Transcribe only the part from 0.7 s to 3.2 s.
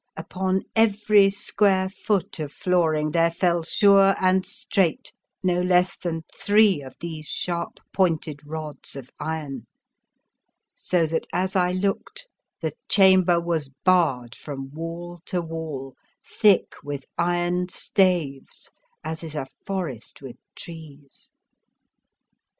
every square foot of flooring The Fearsome